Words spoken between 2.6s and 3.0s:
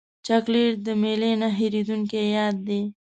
دی.